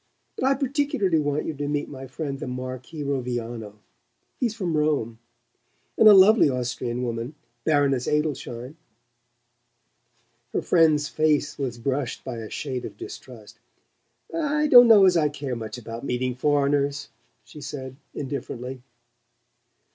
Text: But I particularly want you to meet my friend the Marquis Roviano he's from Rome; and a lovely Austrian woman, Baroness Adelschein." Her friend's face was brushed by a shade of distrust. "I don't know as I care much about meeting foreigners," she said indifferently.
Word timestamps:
But 0.35 0.45
I 0.45 0.55
particularly 0.55 1.19
want 1.19 1.45
you 1.45 1.53
to 1.53 1.67
meet 1.67 1.87
my 1.87 2.07
friend 2.07 2.39
the 2.39 2.47
Marquis 2.47 3.03
Roviano 3.03 3.75
he's 4.39 4.55
from 4.55 4.75
Rome; 4.75 5.19
and 5.95 6.07
a 6.07 6.13
lovely 6.15 6.49
Austrian 6.49 7.03
woman, 7.03 7.35
Baroness 7.65 8.07
Adelschein." 8.07 8.77
Her 10.53 10.61
friend's 10.63 11.07
face 11.07 11.59
was 11.59 11.77
brushed 11.77 12.23
by 12.23 12.37
a 12.37 12.49
shade 12.49 12.83
of 12.83 12.97
distrust. 12.97 13.59
"I 14.33 14.65
don't 14.65 14.87
know 14.87 15.05
as 15.05 15.15
I 15.15 15.29
care 15.29 15.55
much 15.55 15.77
about 15.77 16.03
meeting 16.03 16.33
foreigners," 16.33 17.09
she 17.43 17.61
said 17.61 17.95
indifferently. 18.15 18.81